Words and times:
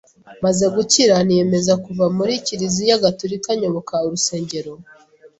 maze 0.43 0.65
gukira 0.75 1.15
niyemeza 1.25 1.73
kuva 1.85 2.05
muri 2.17 2.33
kiliziya 2.45 3.01
gatulika 3.05 3.49
nyoboka 3.59 3.95
urusengero 4.05 4.71